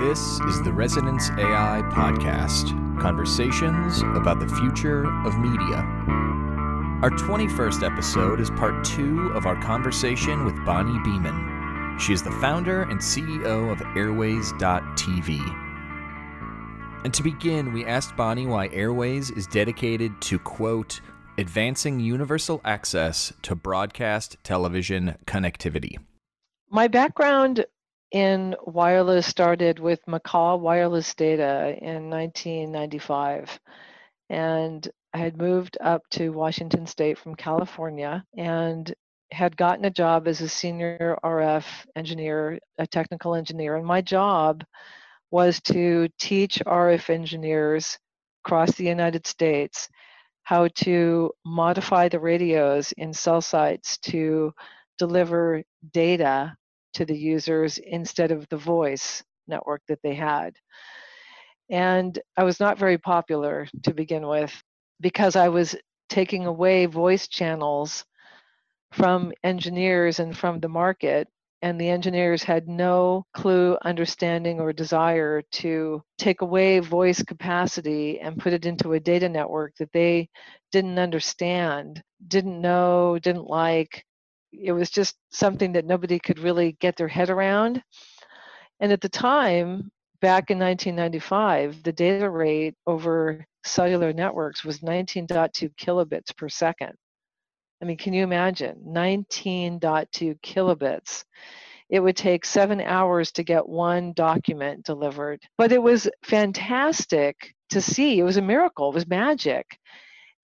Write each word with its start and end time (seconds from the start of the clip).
This 0.00 0.38
is 0.42 0.62
the 0.62 0.72
Resonance 0.72 1.28
AI 1.30 1.82
Podcast 1.90 3.00
conversations 3.00 4.00
about 4.02 4.38
the 4.38 4.46
future 4.46 5.04
of 5.26 5.36
media. 5.40 5.78
Our 7.02 7.10
21st 7.10 7.84
episode 7.84 8.38
is 8.38 8.48
part 8.50 8.84
two 8.84 9.32
of 9.34 9.44
our 9.44 9.60
conversation 9.60 10.44
with 10.44 10.54
Bonnie 10.64 11.00
Beeman. 11.02 11.98
She 11.98 12.12
is 12.12 12.22
the 12.22 12.30
founder 12.30 12.82
and 12.82 13.00
CEO 13.00 13.72
of 13.72 13.78
Airwavz.tv. 13.78 15.40
And 17.04 17.12
to 17.12 17.22
begin, 17.24 17.72
we 17.72 17.84
asked 17.84 18.16
Bonnie 18.16 18.46
why 18.46 18.68
Airwavz 18.68 19.36
is 19.36 19.48
dedicated 19.48 20.12
to, 20.20 20.38
quote, 20.38 21.00
advancing 21.38 21.98
universal 21.98 22.60
access 22.64 23.32
to 23.42 23.56
broadcast 23.56 24.36
television 24.44 25.16
connectivity. 25.26 25.96
My 26.70 26.86
background 26.86 27.64
in 28.10 28.56
wireless 28.62 29.26
started 29.26 29.78
with 29.78 30.00
McCaw 30.06 30.58
Wireless 30.58 31.14
Data 31.14 31.76
in 31.80 32.08
1995. 32.10 33.58
And 34.30 34.88
I 35.12 35.18
had 35.18 35.36
moved 35.36 35.78
up 35.80 36.02
to 36.10 36.30
Washington 36.30 36.86
State 36.86 37.18
from 37.18 37.34
California 37.34 38.24
and 38.36 38.92
had 39.30 39.56
gotten 39.56 39.84
a 39.84 39.90
job 39.90 40.26
as 40.26 40.40
a 40.40 40.48
senior 40.48 41.18
RF 41.22 41.64
engineer, 41.96 42.58
a 42.78 42.86
technical 42.86 43.34
engineer. 43.34 43.76
And 43.76 43.86
my 43.86 44.00
job 44.00 44.64
was 45.30 45.60
to 45.60 46.08
teach 46.18 46.62
RF 46.66 47.10
engineers 47.10 47.98
across 48.44 48.72
the 48.72 48.84
United 48.84 49.26
States 49.26 49.88
how 50.44 50.68
to 50.68 51.30
modify 51.44 52.08
the 52.08 52.20
radios 52.20 52.92
in 52.92 53.12
cell 53.12 53.42
sites 53.42 53.98
to 53.98 54.52
deliver 54.98 55.62
data 55.92 56.56
to 56.94 57.04
the 57.04 57.16
users 57.16 57.78
instead 57.78 58.30
of 58.30 58.48
the 58.48 58.56
voice 58.56 59.22
network 59.46 59.82
that 59.88 60.00
they 60.02 60.14
had. 60.14 60.54
And 61.70 62.18
I 62.36 62.44
was 62.44 62.60
not 62.60 62.78
very 62.78 62.98
popular 62.98 63.66
to 63.82 63.94
begin 63.94 64.26
with 64.26 64.52
because 65.00 65.36
I 65.36 65.48
was 65.48 65.76
taking 66.08 66.46
away 66.46 66.86
voice 66.86 67.28
channels 67.28 68.04
from 68.92 69.32
engineers 69.44 70.18
and 70.18 70.36
from 70.36 70.60
the 70.60 70.68
market. 70.68 71.28
And 71.60 71.80
the 71.80 71.88
engineers 71.88 72.44
had 72.44 72.68
no 72.68 73.26
clue, 73.34 73.76
understanding, 73.84 74.60
or 74.60 74.72
desire 74.72 75.42
to 75.54 76.02
take 76.16 76.40
away 76.40 76.78
voice 76.78 77.20
capacity 77.22 78.20
and 78.20 78.38
put 78.38 78.52
it 78.52 78.64
into 78.64 78.92
a 78.92 79.00
data 79.00 79.28
network 79.28 79.74
that 79.78 79.92
they 79.92 80.28
didn't 80.70 81.00
understand, 81.00 82.00
didn't 82.28 82.60
know, 82.60 83.18
didn't 83.20 83.48
like, 83.48 84.04
it 84.52 84.72
was 84.72 84.90
just 84.90 85.16
something 85.30 85.72
that 85.72 85.84
nobody 85.84 86.18
could 86.18 86.38
really 86.38 86.76
get 86.80 86.96
their 86.96 87.08
head 87.08 87.30
around. 87.30 87.82
And 88.80 88.92
at 88.92 89.00
the 89.00 89.08
time, 89.08 89.90
back 90.20 90.50
in 90.50 90.58
1995, 90.58 91.82
the 91.82 91.92
data 91.92 92.28
rate 92.28 92.74
over 92.86 93.44
cellular 93.64 94.12
networks 94.12 94.64
was 94.64 94.80
19.2 94.80 95.70
kilobits 95.76 96.36
per 96.36 96.48
second. 96.48 96.92
I 97.80 97.84
mean, 97.84 97.96
can 97.96 98.12
you 98.12 98.24
imagine? 98.24 98.82
19.2 98.86 100.40
kilobits. 100.40 101.24
It 101.90 102.00
would 102.00 102.16
take 102.16 102.44
seven 102.44 102.80
hours 102.80 103.32
to 103.32 103.44
get 103.44 103.68
one 103.68 104.12
document 104.12 104.84
delivered. 104.84 105.40
But 105.56 105.72
it 105.72 105.82
was 105.82 106.08
fantastic 106.24 107.54
to 107.70 107.80
see. 107.80 108.18
It 108.18 108.24
was 108.24 108.36
a 108.36 108.42
miracle, 108.42 108.90
it 108.90 108.94
was 108.94 109.06
magic. 109.06 109.78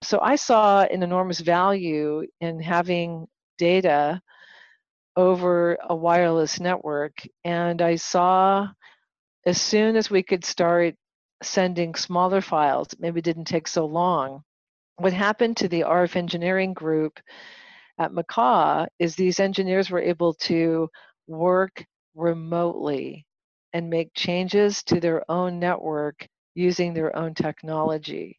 So 0.03 0.21
I 0.21 0.37
saw 0.37 0.83
an 0.83 1.03
enormous 1.03 1.41
value 1.41 2.27
in 2.41 2.61
having 2.61 3.27
data 3.59 4.21
over 5.17 5.79
a 5.89 5.95
wireless 5.95 6.61
network. 6.61 7.13
And 7.45 7.81
I 7.81 7.97
saw 7.97 8.69
as 9.47 9.61
soon 9.61 9.97
as 9.97 10.11
we 10.11 10.23
could 10.23 10.45
start 10.45 10.95
sending 11.43 11.95
smaller 11.95 12.41
files, 12.41 12.89
maybe 12.99 13.21
didn't 13.21 13.45
take 13.45 13.69
so 13.69 13.85
long. 13.85 14.43
What 14.97 15.13
happened 15.13 15.57
to 15.59 15.69
the 15.69 15.83
RF 15.83 16.17
engineering 16.17 16.73
group 16.73 17.21
at 17.99 18.13
McCaw 18.13 18.87
is 18.99 19.15
these 19.15 19.41
engineers 19.41 19.91
were 19.91 20.01
able 20.01 20.35
to 20.35 20.89
work 21.27 21.85
remotely 22.15 23.27
and 23.73 23.91
make 23.91 24.15
changes 24.15 24.83
to 24.85 25.01
their 25.01 25.29
own 25.31 25.59
network 25.59 26.27
using 26.55 26.95
their 26.95 27.15
own 27.17 27.35
technology. 27.35 28.39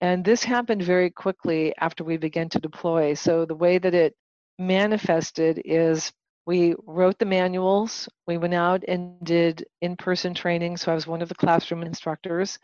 And 0.00 0.24
this 0.24 0.44
happened 0.44 0.82
very 0.82 1.10
quickly 1.10 1.74
after 1.80 2.04
we 2.04 2.18
began 2.18 2.48
to 2.50 2.60
deploy. 2.60 3.14
So 3.14 3.44
the 3.44 3.54
way 3.54 3.78
that 3.78 3.94
it 3.94 4.14
manifested 4.58 5.62
is 5.64 6.12
we 6.46 6.74
wrote 6.86 7.18
the 7.18 7.26
manuals. 7.26 8.08
We 8.26 8.38
went 8.38 8.54
out 8.54 8.82
and 8.88 9.22
did 9.22 9.66
in 9.82 9.96
person 9.96 10.34
training. 10.34 10.78
So 10.78 10.90
I 10.90 10.94
was 10.94 11.06
one 11.06 11.22
of 11.22 11.28
the 11.28 11.34
classroom 11.34 11.82
instructors. 11.82 12.58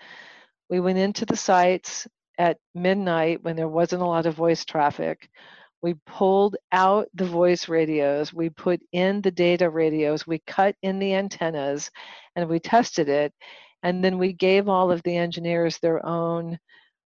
We 0.70 0.80
went 0.80 0.98
into 0.98 1.26
the 1.26 1.36
sites 1.36 2.06
at 2.38 2.58
midnight 2.74 3.42
when 3.42 3.56
there 3.56 3.68
wasn't 3.68 4.02
a 4.02 4.06
lot 4.06 4.26
of 4.26 4.34
voice 4.34 4.64
traffic. 4.64 5.28
We 5.82 5.94
pulled 6.06 6.56
out 6.72 7.08
the 7.12 7.26
voice 7.26 7.68
radios, 7.68 8.32
we 8.32 8.48
put 8.48 8.80
in 8.92 9.20
the 9.20 9.30
data 9.30 9.68
radios, 9.68 10.26
we 10.26 10.40
cut 10.46 10.74
in 10.80 10.98
the 10.98 11.14
antennas, 11.14 11.90
and 12.36 12.48
we 12.48 12.58
tested 12.58 13.10
it. 13.10 13.34
And 13.82 14.02
then 14.02 14.16
we 14.16 14.32
gave 14.32 14.66
all 14.66 14.90
of 14.90 15.02
the 15.02 15.14
engineers 15.14 15.78
their 15.78 16.04
own 16.06 16.58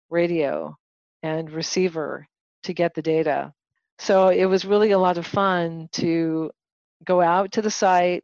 radio 0.09 0.75
and 1.21 1.51
receiver 1.51 2.27
to 2.63 2.73
get 2.73 2.95
the 2.95 3.03
data. 3.03 3.53
So 3.99 4.29
it 4.29 4.45
was 4.45 4.65
really 4.65 4.91
a 4.91 4.99
lot 4.99 5.17
of 5.17 5.25
fun 5.25 5.89
to 5.93 6.51
go 7.05 7.21
out 7.21 7.53
to 7.53 7.61
the 7.61 7.71
site, 7.71 8.23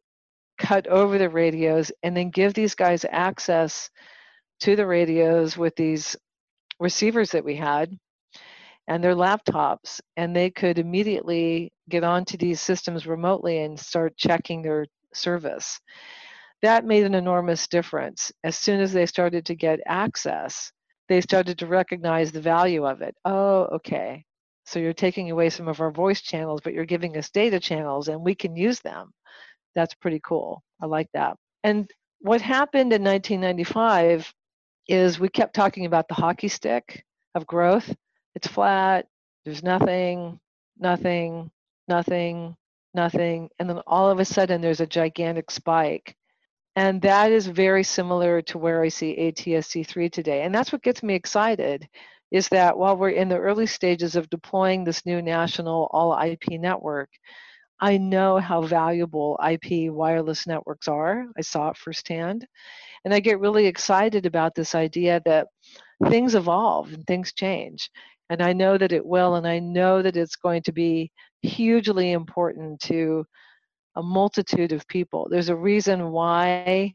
cut 0.57 0.87
over 0.87 1.17
the 1.17 1.29
radios, 1.29 1.91
and 2.03 2.15
then 2.15 2.29
give 2.29 2.53
these 2.53 2.75
guys 2.75 3.05
access 3.09 3.89
to 4.61 4.75
the 4.75 4.85
radios 4.87 5.57
with 5.57 5.75
these 5.75 6.15
receivers 6.79 7.31
that 7.31 7.45
we 7.45 7.55
had 7.55 7.97
and 8.87 9.03
their 9.03 9.15
laptops. 9.15 10.01
And 10.17 10.35
they 10.35 10.49
could 10.49 10.79
immediately 10.79 11.71
get 11.89 12.03
onto 12.03 12.37
these 12.37 12.61
systems 12.61 13.07
remotely 13.07 13.59
and 13.59 13.79
start 13.79 14.17
checking 14.17 14.61
their 14.61 14.85
service. 15.13 15.79
That 16.61 16.85
made 16.85 17.05
an 17.05 17.15
enormous 17.15 17.67
difference. 17.67 18.31
As 18.43 18.55
soon 18.55 18.81
as 18.81 18.93
they 18.93 19.05
started 19.05 19.45
to 19.47 19.55
get 19.55 19.79
access, 19.85 20.71
they 21.09 21.21
started 21.21 21.57
to 21.59 21.67
recognize 21.67 22.31
the 22.31 22.41
value 22.41 22.85
of 22.85 23.01
it. 23.01 23.15
Oh, 23.25 23.63
okay. 23.75 24.25
So 24.65 24.79
you're 24.79 24.93
taking 24.93 25.31
away 25.31 25.49
some 25.49 25.67
of 25.67 25.81
our 25.81 25.91
voice 25.91 26.21
channels, 26.21 26.61
but 26.63 26.73
you're 26.73 26.85
giving 26.85 27.17
us 27.17 27.29
data 27.29 27.59
channels 27.59 28.07
and 28.07 28.21
we 28.21 28.35
can 28.35 28.55
use 28.55 28.79
them. 28.79 29.11
That's 29.75 29.93
pretty 29.95 30.21
cool. 30.23 30.63
I 30.81 30.85
like 30.85 31.09
that. 31.13 31.37
And 31.63 31.89
what 32.19 32.41
happened 32.41 32.93
in 32.93 33.03
1995 33.03 34.33
is 34.87 35.19
we 35.19 35.29
kept 35.29 35.55
talking 35.55 35.85
about 35.85 36.07
the 36.07 36.13
hockey 36.13 36.47
stick 36.47 37.03
of 37.35 37.47
growth. 37.47 37.93
It's 38.35 38.47
flat, 38.47 39.07
there's 39.45 39.63
nothing, 39.63 40.39
nothing, 40.77 41.49
nothing, 41.87 42.55
nothing. 42.93 43.49
And 43.59 43.69
then 43.69 43.79
all 43.87 44.09
of 44.09 44.19
a 44.19 44.25
sudden 44.25 44.61
there's 44.61 44.81
a 44.81 44.87
gigantic 44.87 45.49
spike. 45.51 46.15
And 46.75 47.01
that 47.01 47.31
is 47.31 47.47
very 47.47 47.83
similar 47.83 48.41
to 48.43 48.57
where 48.57 48.81
I 48.81 48.87
see 48.87 49.15
ATSC3 49.17 50.11
today. 50.11 50.43
And 50.43 50.55
that's 50.55 50.71
what 50.71 50.83
gets 50.83 51.03
me 51.03 51.15
excited 51.15 51.87
is 52.31 52.47
that 52.49 52.77
while 52.77 52.95
we're 52.95 53.09
in 53.09 53.29
the 53.29 53.37
early 53.37 53.65
stages 53.65 54.15
of 54.15 54.29
deploying 54.29 54.83
this 54.83 55.05
new 55.05 55.21
national 55.21 55.89
all 55.91 56.17
IP 56.19 56.51
network, 56.51 57.09
I 57.79 57.97
know 57.97 58.37
how 58.37 58.61
valuable 58.61 59.39
IP 59.45 59.91
wireless 59.91 60.47
networks 60.47 60.87
are. 60.87 61.25
I 61.37 61.41
saw 61.41 61.69
it 61.69 61.77
firsthand. 61.77 62.47
And 63.03 63.13
I 63.13 63.19
get 63.19 63.39
really 63.39 63.65
excited 63.65 64.25
about 64.25 64.53
this 64.53 64.75
idea 64.75 65.21
that 65.25 65.47
things 66.07 66.35
evolve 66.35 66.93
and 66.93 67.05
things 67.05 67.33
change. 67.33 67.89
And 68.29 68.41
I 68.41 68.53
know 68.53 68.77
that 68.77 68.91
it 68.91 69.05
will, 69.05 69.35
and 69.35 69.47
I 69.47 69.59
know 69.59 70.01
that 70.01 70.15
it's 70.15 70.35
going 70.35 70.61
to 70.63 70.71
be 70.71 71.11
hugely 71.41 72.11
important 72.11 72.79
to 72.81 73.25
a 73.95 74.03
multitude 74.03 74.71
of 74.71 74.87
people. 74.87 75.27
There's 75.29 75.49
a 75.49 75.55
reason 75.55 76.11
why 76.11 76.93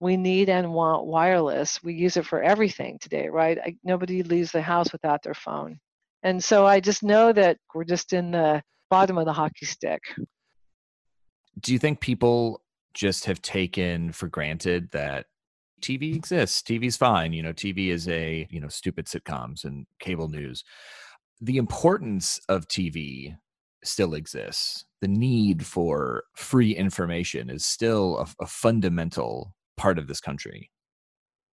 we 0.00 0.16
need 0.16 0.48
and 0.48 0.72
want 0.72 1.06
wireless. 1.06 1.82
We 1.82 1.94
use 1.94 2.16
it 2.16 2.26
for 2.26 2.42
everything 2.42 2.98
today, 2.98 3.28
right? 3.28 3.58
I, 3.62 3.76
nobody 3.84 4.22
leaves 4.22 4.50
the 4.50 4.62
house 4.62 4.90
without 4.92 5.22
their 5.22 5.34
phone. 5.34 5.78
And 6.22 6.42
so 6.42 6.66
I 6.66 6.80
just 6.80 7.02
know 7.02 7.32
that 7.32 7.58
we're 7.74 7.84
just 7.84 8.12
in 8.12 8.30
the 8.32 8.62
bottom 8.88 9.18
of 9.18 9.26
the 9.26 9.32
hockey 9.32 9.66
stick. 9.66 10.00
Do 11.60 11.72
you 11.72 11.78
think 11.78 12.00
people 12.00 12.62
just 12.94 13.26
have 13.26 13.42
taken 13.42 14.12
for 14.12 14.28
granted 14.28 14.90
that 14.92 15.26
TV 15.82 16.14
exists? 16.14 16.62
TV's 16.62 16.96
fine. 16.96 17.32
You 17.32 17.42
know, 17.42 17.52
TV 17.52 17.88
is 17.88 18.08
a, 18.08 18.46
you 18.50 18.60
know, 18.60 18.68
stupid 18.68 19.06
sitcoms 19.06 19.64
and 19.64 19.86
cable 19.98 20.28
news. 20.28 20.64
The 21.42 21.58
importance 21.58 22.40
of 22.48 22.68
TV 22.68 23.36
still 23.84 24.14
exists. 24.14 24.84
The 25.00 25.08
need 25.08 25.64
for 25.64 26.24
free 26.36 26.72
information 26.72 27.48
is 27.48 27.64
still 27.64 28.18
a, 28.18 28.44
a 28.44 28.46
fundamental 28.46 29.54
part 29.80 29.98
of 29.98 30.06
this 30.06 30.20
country? 30.20 30.70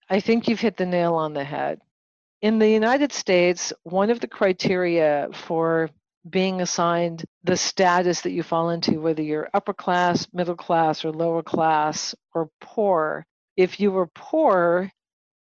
I 0.09 0.19
think 0.19 0.47
you've 0.47 0.59
hit 0.59 0.77
the 0.77 0.85
nail 0.85 1.15
on 1.15 1.33
the 1.33 1.43
head. 1.43 1.81
In 2.41 2.59
the 2.59 2.69
United 2.69 3.11
States, 3.11 3.73
one 3.83 4.09
of 4.11 4.19
the 4.19 4.27
criteria 4.27 5.29
for 5.33 5.89
being 6.29 6.61
assigned 6.61 7.25
the 7.43 7.57
status 7.57 8.21
that 8.21 8.31
you 8.31 8.43
fall 8.43 8.69
into, 8.69 9.01
whether 9.01 9.23
you're 9.23 9.49
upper 9.53 9.73
class, 9.73 10.27
middle 10.33 10.55
class, 10.55 11.03
or 11.03 11.11
lower 11.11 11.41
class, 11.41 12.13
or 12.35 12.49
poor. 12.61 13.25
If 13.57 13.79
you 13.79 13.91
were 13.91 14.07
poor, 14.13 14.91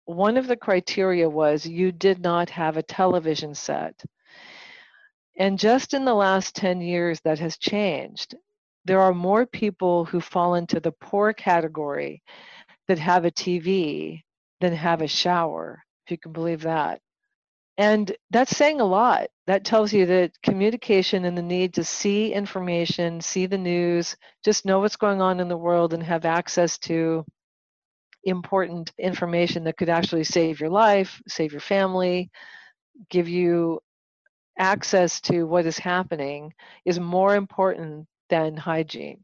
one 0.04 0.36
of 0.36 0.46
the 0.46 0.56
criteria 0.56 1.28
was 1.28 1.66
you 1.66 1.92
did 1.92 2.20
not 2.20 2.50
have 2.50 2.76
a 2.76 2.82
television 2.82 3.54
set. 3.54 3.94
And 5.38 5.58
just 5.58 5.94
in 5.94 6.04
the 6.04 6.14
last 6.14 6.54
10 6.56 6.80
years, 6.80 7.20
that 7.24 7.38
has 7.38 7.56
changed. 7.56 8.34
There 8.84 9.00
are 9.00 9.14
more 9.14 9.46
people 9.46 10.04
who 10.04 10.20
fall 10.20 10.54
into 10.54 10.78
the 10.78 10.92
poor 10.92 11.32
category 11.32 12.22
that 12.88 12.98
have 12.98 13.24
a 13.24 13.30
TV 13.30 14.22
than 14.60 14.72
have 14.72 15.02
a 15.02 15.08
shower, 15.08 15.82
if 16.04 16.10
you 16.10 16.18
can 16.18 16.32
believe 16.32 16.62
that. 16.62 17.00
And 17.78 18.14
that's 18.30 18.56
saying 18.56 18.80
a 18.80 18.84
lot. 18.84 19.28
That 19.46 19.64
tells 19.64 19.92
you 19.92 20.06
that 20.06 20.32
communication 20.42 21.24
and 21.24 21.36
the 21.36 21.42
need 21.42 21.74
to 21.74 21.84
see 21.84 22.32
information, 22.32 23.20
see 23.20 23.46
the 23.46 23.58
news, 23.58 24.16
just 24.44 24.64
know 24.64 24.80
what's 24.80 24.96
going 24.96 25.20
on 25.20 25.40
in 25.40 25.48
the 25.48 25.56
world 25.56 25.92
and 25.92 26.02
have 26.02 26.24
access 26.24 26.78
to 26.78 27.24
important 28.24 28.92
information 28.98 29.64
that 29.64 29.76
could 29.76 29.88
actually 29.88 30.24
save 30.24 30.58
your 30.58 30.70
life, 30.70 31.20
save 31.28 31.52
your 31.52 31.60
family, 31.60 32.30
give 33.10 33.28
you 33.28 33.80
access 34.58 35.20
to 35.20 35.44
what 35.44 35.66
is 35.66 35.78
happening 35.78 36.52
is 36.84 36.98
more 36.98 37.36
important 37.36 38.06
than 38.30 38.56
hygiene. 38.56 39.20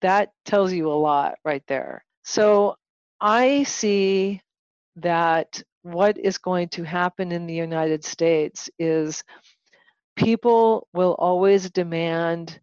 That 0.00 0.32
tells 0.44 0.72
you 0.72 0.90
a 0.90 0.94
lot 0.94 1.34
right 1.44 1.62
there. 1.68 2.04
So 2.30 2.76
I 3.20 3.64
see 3.64 4.40
that 4.94 5.60
what 5.82 6.16
is 6.16 6.38
going 6.38 6.68
to 6.68 6.84
happen 6.84 7.32
in 7.32 7.48
the 7.48 7.54
United 7.54 8.04
States 8.04 8.70
is 8.78 9.24
people 10.14 10.86
will 10.94 11.16
always 11.18 11.70
demand 11.70 12.60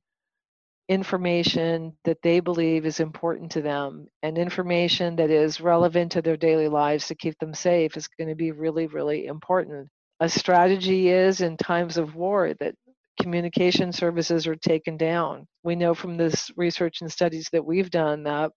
information 0.88 1.98
that 2.06 2.22
they 2.24 2.40
believe 2.40 2.86
is 2.86 3.02
important 3.02 3.52
to 3.52 3.62
them 3.62 4.08
and 4.24 4.38
information 4.38 5.18
that 5.18 5.32
is 5.32 5.60
relevant 5.60 6.14
to 6.14 6.22
their 6.22 6.38
daily 6.38 6.70
lives 6.70 7.08
to 7.08 7.16
keep 7.16 7.38
them 7.40 7.54
safe 7.54 7.98
is 7.98 8.08
going 8.08 8.30
to 8.30 8.36
be 8.36 8.54
really, 8.54 8.88
really 8.88 9.26
important. 9.26 9.90
A 10.22 10.30
strategy 10.30 11.10
is 11.10 11.42
in 11.42 11.58
times 11.58 11.98
of 11.98 12.16
war 12.16 12.54
that 12.62 12.76
communication 13.22 13.92
services 13.92 14.48
are 14.48 14.56
taken 14.56 14.96
down. 14.96 15.46
We 15.64 15.76
know 15.76 15.94
from 15.94 16.16
this 16.16 16.50
research 16.56 17.02
and 17.02 17.12
studies 17.12 17.50
that 17.52 17.66
we've 17.66 17.92
done 17.92 18.24
that 18.24 18.54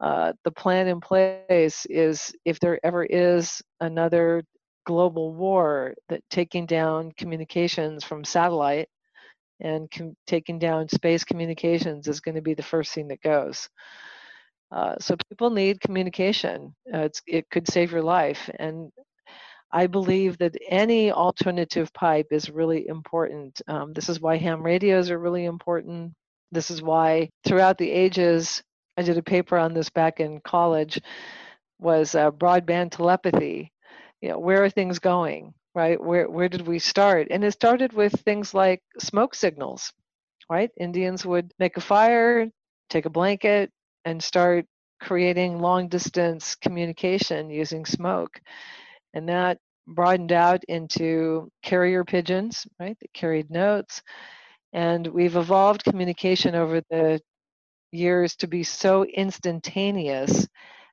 uh, 0.00 0.32
the 0.44 0.50
plan 0.50 0.88
in 0.88 1.00
place 1.00 1.86
is 1.88 2.34
if 2.44 2.60
there 2.60 2.78
ever 2.84 3.04
is 3.04 3.62
another 3.80 4.42
global 4.84 5.34
war 5.34 5.94
that 6.08 6.20
taking 6.30 6.66
down 6.66 7.12
communications 7.16 8.04
from 8.04 8.24
satellite 8.24 8.88
and 9.60 9.90
com- 9.90 10.16
taking 10.26 10.58
down 10.58 10.88
space 10.88 11.24
communications 11.24 12.08
is 12.08 12.20
going 12.20 12.34
to 12.34 12.42
be 12.42 12.54
the 12.54 12.62
first 12.62 12.92
thing 12.92 13.08
that 13.08 13.20
goes. 13.22 13.68
Uh, 14.70 14.94
so 15.00 15.16
people 15.28 15.50
need 15.50 15.80
communication. 15.80 16.74
Uh, 16.92 17.08
it 17.26 17.48
could 17.50 17.68
save 17.68 17.92
your 17.92 18.02
life. 18.02 18.50
And 18.58 18.90
i 19.72 19.86
believe 19.86 20.38
that 20.38 20.56
any 20.68 21.10
alternative 21.10 21.92
pipe 21.92 22.26
is 22.30 22.50
really 22.50 22.86
important. 22.88 23.60
Um, 23.66 23.92
this 23.92 24.08
is 24.08 24.20
why 24.20 24.36
ham 24.36 24.62
radios 24.62 25.10
are 25.10 25.18
really 25.18 25.44
important. 25.44 26.12
This 26.52 26.70
is 26.70 26.82
why 26.82 27.28
throughout 27.44 27.76
the 27.78 27.90
ages 27.90 28.62
I 28.96 29.02
did 29.02 29.18
a 29.18 29.22
paper 29.22 29.58
on 29.58 29.74
this 29.74 29.90
back 29.90 30.20
in 30.20 30.40
college, 30.40 31.00
was 31.78 32.14
uh, 32.14 32.30
broadband 32.30 32.92
telepathy. 32.92 33.72
You 34.20 34.30
know, 34.30 34.38
where 34.38 34.64
are 34.64 34.70
things 34.70 34.98
going, 34.98 35.54
right? 35.74 36.02
Where 36.02 36.28
where 36.30 36.48
did 36.48 36.66
we 36.66 36.78
start? 36.78 37.28
And 37.30 37.44
it 37.44 37.52
started 37.52 37.92
with 37.92 38.12
things 38.22 38.54
like 38.54 38.82
smoke 38.98 39.34
signals, 39.34 39.92
right? 40.50 40.70
Indians 40.78 41.26
would 41.26 41.52
make 41.58 41.76
a 41.76 41.80
fire, 41.82 42.48
take 42.90 43.06
a 43.06 43.10
blanket, 43.10 43.70
and 44.04 44.22
start 44.22 44.66
creating 45.00 45.60
long 45.60 45.88
distance 45.88 46.54
communication 46.56 47.50
using 47.50 47.84
smoke. 47.86 48.40
And 49.14 49.28
that 49.28 49.58
broadened 49.86 50.32
out 50.32 50.64
into 50.68 51.50
carrier 51.62 52.04
pigeons, 52.04 52.66
right, 52.80 52.96
that 53.00 53.12
carried 53.14 53.50
notes. 53.50 54.02
And 54.72 55.06
we've 55.06 55.36
evolved 55.36 55.84
communication 55.84 56.54
over 56.54 56.80
the 56.90 57.20
years 57.96 58.36
to 58.36 58.46
be 58.46 58.62
so 58.62 59.04
instantaneous 59.04 60.46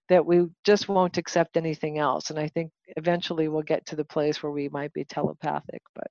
that 0.10 0.26
we 0.26 0.46
just 0.64 0.90
won't 0.90 1.18
accept 1.18 1.58
anything 1.58 1.98
else. 1.98 2.30
And 2.30 2.38
I 2.38 2.48
think 2.50 2.72
eventually 2.98 3.48
we'll 3.48 3.64
get 3.64 3.86
to 3.88 3.96
the 3.96 4.06
place 4.06 4.44
where 4.44 4.52
we 4.52 4.70
might 4.70 4.94
be 4.94 5.06
telepathic. 5.06 5.82
But 5.96 6.08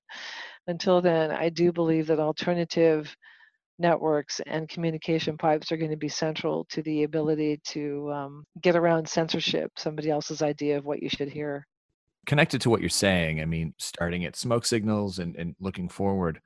until 0.67 1.01
then, 1.01 1.31
I 1.31 1.49
do 1.51 1.73
believe 1.73 2.07
that 2.07 2.19
alternative 2.19 3.15
networks 3.79 4.41
and 4.47 4.69
communication 4.69 5.37
pipes 5.37 5.73
are 5.73 5.77
going 5.77 5.91
to 5.91 5.97
be 5.97 6.09
central 6.09 6.65
to 6.71 6.83
the 6.83 7.03
ability 7.03 7.61
to 7.65 8.11
um, 8.13 8.45
get 8.61 8.77
around 8.77 9.09
censorship, 9.09 9.73
somebody 9.77 10.11
else's 10.11 10.43
idea 10.43 10.79
of 10.79 10.85
what 10.85 11.03
you 11.03 11.09
should 11.09 11.29
hear. 11.29 11.67
Connected 12.27 12.61
to 12.63 12.71
what 12.71 12.81
you're 12.81 12.89
saying, 12.89 13.41
I 13.41 13.45
mean, 13.45 13.75
starting 13.79 14.25
at 14.25 14.37
smoke 14.37 14.65
signals 14.65 15.19
and, 15.19 15.35
and 15.37 15.57
looking 15.61 15.89
forward, 15.89 16.41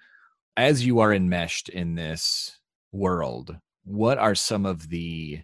as 0.56 0.86
you 0.86 1.00
are 1.00 1.12
enmeshed 1.12 1.68
in 1.68 1.94
this 1.94 2.58
world, 2.92 3.56
what 3.86 4.18
are 4.18 4.34
some 4.34 4.66
of 4.66 4.88
the 4.88 5.40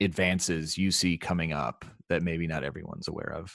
advances 0.00 0.76
you 0.76 0.90
see 0.90 1.16
coming 1.16 1.52
up 1.52 1.84
that 2.08 2.22
maybe 2.22 2.46
not 2.46 2.62
everyone's 2.62 3.08
aware 3.08 3.32
of? 3.34 3.52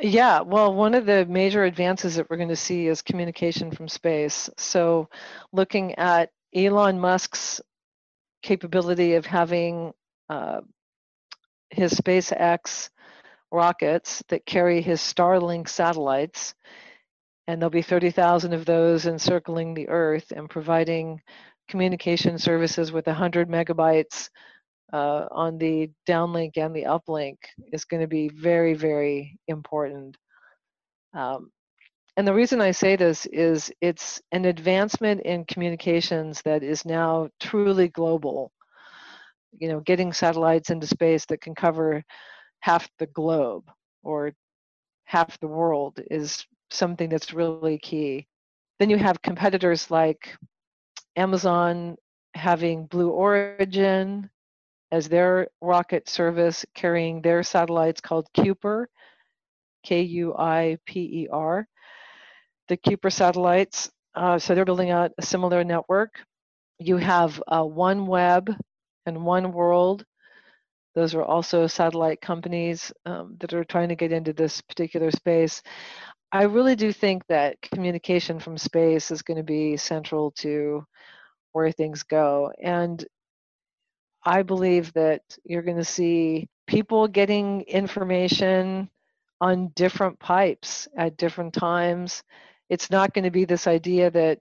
Yeah, 0.00 0.40
well, 0.40 0.74
one 0.74 0.94
of 0.94 1.06
the 1.06 1.26
major 1.26 1.64
advances 1.64 2.16
that 2.16 2.28
we're 2.28 2.38
going 2.38 2.48
to 2.48 2.56
see 2.56 2.86
is 2.86 3.02
communication 3.02 3.70
from 3.70 3.86
space. 3.86 4.48
So, 4.56 5.08
looking 5.52 5.94
at 5.96 6.30
Elon 6.54 6.98
Musk's 6.98 7.60
capability 8.42 9.14
of 9.14 9.26
having 9.26 9.92
uh, 10.30 10.62
his 11.68 11.92
SpaceX 11.92 12.88
rockets 13.52 14.22
that 14.28 14.46
carry 14.46 14.80
his 14.80 15.00
Starlink 15.00 15.68
satellites, 15.68 16.54
and 17.46 17.60
there'll 17.60 17.70
be 17.70 17.82
30,000 17.82 18.52
of 18.52 18.64
those 18.64 19.06
encircling 19.06 19.74
the 19.74 19.88
Earth 19.88 20.32
and 20.34 20.48
providing 20.48 21.20
communication 21.70 22.36
services 22.36 22.92
with 22.92 23.06
100 23.06 23.48
megabytes 23.48 24.28
uh, 24.92 25.26
on 25.30 25.56
the 25.56 25.90
downlink 26.06 26.56
and 26.56 26.74
the 26.74 26.82
uplink 26.82 27.36
is 27.72 27.84
going 27.84 28.00
to 28.00 28.08
be 28.08 28.28
very, 28.28 28.74
very 28.74 29.38
important. 29.46 30.16
Um, 31.14 31.50
and 32.16 32.26
the 32.26 32.34
reason 32.34 32.60
I 32.60 32.72
say 32.72 32.96
this 32.96 33.24
is 33.26 33.72
it's 33.80 34.20
an 34.32 34.44
advancement 34.44 35.22
in 35.22 35.44
communications 35.44 36.42
that 36.42 36.62
is 36.62 36.84
now 36.84 37.28
truly 37.40 37.88
global. 37.88 38.52
You 39.58 39.68
know, 39.68 39.80
getting 39.80 40.12
satellites 40.12 40.70
into 40.70 40.86
space 40.86 41.24
that 41.26 41.40
can 41.40 41.54
cover 41.54 42.02
half 42.60 42.88
the 42.98 43.06
globe 43.06 43.70
or 44.02 44.32
half 45.04 45.38
the 45.40 45.46
world 45.46 46.00
is 46.10 46.44
something 46.70 47.08
that's 47.08 47.32
really 47.32 47.78
key. 47.78 48.26
Then 48.78 48.90
you 48.90 48.98
have 48.98 49.22
competitors 49.22 49.90
like 49.90 50.36
Amazon 51.16 51.96
having 52.34 52.86
Blue 52.86 53.10
Origin 53.10 54.30
as 54.92 55.08
their 55.08 55.48
rocket 55.60 56.08
service 56.08 56.64
carrying 56.74 57.22
their 57.22 57.42
satellites 57.42 58.00
called 58.00 58.28
Kuiper, 58.36 58.86
K 59.84 60.02
U 60.02 60.34
I 60.36 60.78
P 60.86 61.00
E 61.00 61.28
R. 61.30 61.66
The 62.68 62.76
Kuiper 62.76 63.12
satellites, 63.12 63.90
uh, 64.14 64.38
so 64.38 64.54
they're 64.54 64.64
building 64.64 64.90
out 64.90 65.12
a 65.18 65.22
similar 65.22 65.64
network. 65.64 66.10
You 66.78 66.96
have 66.96 67.42
uh, 67.48 67.62
OneWeb 67.62 68.56
and 69.06 69.16
OneWorld. 69.16 70.04
Those 70.94 71.14
are 71.14 71.22
also 71.22 71.66
satellite 71.66 72.20
companies 72.20 72.92
um, 73.06 73.36
that 73.40 73.54
are 73.54 73.64
trying 73.64 73.88
to 73.90 73.96
get 73.96 74.12
into 74.12 74.32
this 74.32 74.60
particular 74.60 75.10
space. 75.10 75.62
I 76.32 76.44
really 76.44 76.76
do 76.76 76.92
think 76.92 77.26
that 77.26 77.60
communication 77.60 78.38
from 78.38 78.56
space 78.56 79.10
is 79.10 79.22
going 79.22 79.38
to 79.38 79.42
be 79.42 79.76
central 79.76 80.30
to 80.38 80.84
where 81.52 81.72
things 81.72 82.04
go. 82.04 82.52
And 82.62 83.04
I 84.24 84.42
believe 84.42 84.92
that 84.92 85.22
you're 85.44 85.62
going 85.62 85.78
to 85.78 85.84
see 85.84 86.48
people 86.66 87.08
getting 87.08 87.62
information 87.62 88.90
on 89.40 89.68
different 89.74 90.18
pipes 90.20 90.86
at 90.96 91.16
different 91.16 91.54
times. 91.54 92.22
It's 92.68 92.90
not 92.90 93.12
going 93.14 93.24
to 93.24 93.30
be 93.30 93.44
this 93.44 93.66
idea 93.66 94.10
that 94.10 94.38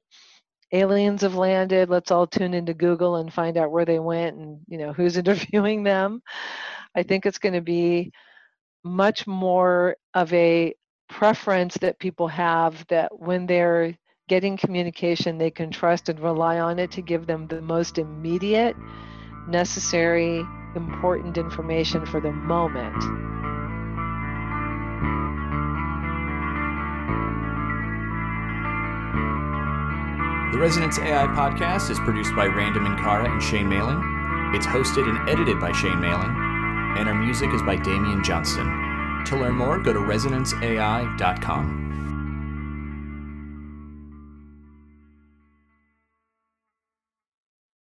aliens 0.72 1.22
have 1.24 1.36
landed, 1.36 1.90
let's 1.90 2.12
all 2.12 2.28
tune 2.28 2.54
into 2.54 2.74
Google 2.74 3.16
and 3.16 3.34
find 3.34 3.58
out 3.58 3.72
where 3.72 3.86
they 3.86 4.00
went 4.00 4.38
and 4.38 4.60
you 4.68 4.78
know 4.78 4.94
who's 4.94 5.18
interviewing 5.24 5.84
them. 5.84 6.22
I 6.96 7.04
think 7.04 7.26
it's 7.26 7.40
going 7.40 7.56
to 7.56 7.62
be 7.62 8.12
much 8.84 9.28
more 9.28 9.96
of 10.14 10.32
a 10.34 10.74
preference 11.10 11.76
that 11.82 12.00
people 12.00 12.28
have 12.28 12.86
that 12.88 13.20
when 13.20 13.46
they're 13.48 13.98
getting 14.30 14.56
communication 14.56 15.40
they 15.40 15.50
can 15.50 15.72
trust 15.72 16.08
and 16.08 16.20
rely 16.20 16.60
on 16.60 16.78
it 16.78 16.92
to 16.92 17.02
give 17.02 17.26
them 17.26 17.48
the 17.48 17.62
most 17.62 17.98
immediate, 17.98 18.78
necessary, 19.48 20.46
important 20.76 21.38
information 21.38 22.06
for 22.06 22.22
the 22.22 22.32
moment. 22.32 23.02
The 30.54 30.60
Resonance 30.60 31.00
AI 31.00 31.26
podcast 31.28 31.90
is 31.90 32.00
produced 32.00 32.36
by 32.36 32.46
Random 32.46 32.86
Inkara 32.86 33.32
and 33.32 33.42
Shane 33.42 33.68
Mailing. 33.68 34.02
It's 34.54 34.66
hosted 34.66 35.08
and 35.08 35.30
edited 35.30 35.60
by 35.60 35.72
Shane 35.72 36.00
Mailing, 36.00 36.36
and 36.98 37.08
our 37.08 37.16
music 37.16 37.52
is 37.54 37.62
by 37.64 37.78
Damian 37.78 38.24
Johnston. 38.24 38.79
To 39.26 39.36
learn 39.36 39.56
more, 39.56 39.78
go 39.80 39.94
to 39.94 40.00
resonanceai.com. 40.00 41.90